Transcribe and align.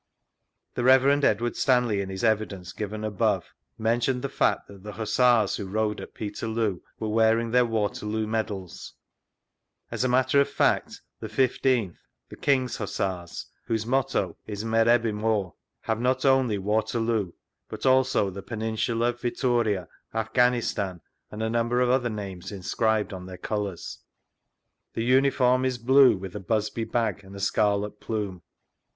The 0.73 0.83
Rev. 0.83 1.23
Edward 1.23 1.55
Stanley, 1.55 2.01
in 2.01 2.09
his 2.09 2.23
Evidence, 2.23 2.73
given 2.73 3.03
above, 3.03 3.53
mentioned 3.77 4.23
the 4.23 4.29
fact 4.29 4.67
that 4.67 4.81
the 4.81 4.93
Hussars 4.93 5.57
who 5.57 5.67
rode 5.67 6.01
at 6.01 6.15
Peterloo 6.15 6.79
were 6.99 7.07
wearing 7.09 7.51
tUeir 7.51 7.69
Waterioo 7.69 8.27
medals. 8.27 8.95
As 9.91 10.03
a 10.03 10.07
matter 10.09 10.41
of 10.41 10.49
fact, 10.49 11.01
the 11.19 11.27
1 11.27 11.37
5th 11.49 11.95
(the 12.29 12.35
King's) 12.35 12.77
Hussars, 12.77 13.45
whose 13.65 13.85
motto 13.85 14.35
is 14.47 14.63
"Merebimur," 14.65 15.53
have 15.81 15.99
not 16.01 16.25
only" 16.25 16.57
Waterloo," 16.71 17.33
but 17.69 17.85
also 17.85 18.31
the 18.31 18.41
Peninsula, 18.41 19.13
Vittoria, 19.13 19.87
Afghanistan 20.15 20.99
and 21.29 21.43
a 21.43 21.49
number 21.51 21.77
<rf 21.77 21.91
other 21.91 22.09
names 22.09 22.51
in 22.51 22.63
scribed 22.63 23.13
<m 23.13 23.27
thdt 23.27 23.43
colours. 23.43 23.99
The 24.95 25.03
uniform 25.03 25.63
is 25.63 25.77
blue, 25.77 26.17
with 26.17 26.35
a 26.35 26.39
Busby 26.39 26.85
bag 26.85 27.23
and 27.23 27.39
scarlet 27.39 27.99
plume. 27.99 28.41